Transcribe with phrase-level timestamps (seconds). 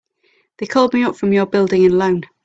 [0.57, 2.21] They called me up from your Building and Loan.